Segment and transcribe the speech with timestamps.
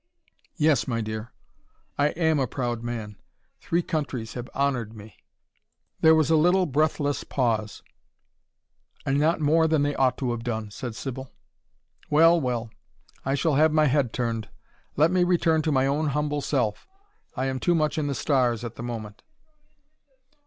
[0.55, 1.31] "Yes, my dear.
[1.95, 3.17] I AM a proud man.
[3.59, 5.15] Three countries have honoured me"
[6.01, 7.83] There was a little, breathless pause.
[9.05, 11.29] "And not more than they ought to have done," said Sybil.
[12.09, 12.41] "Well!
[12.41, 12.71] Well!
[13.25, 14.49] I shall have my head turned.
[14.95, 16.87] Let me return to my own humble self.
[17.37, 19.21] I am too much in the stars at the moment."